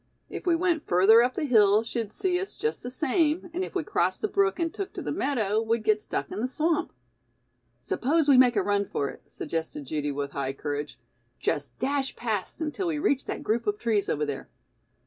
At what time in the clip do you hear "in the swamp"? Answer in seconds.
6.31-6.91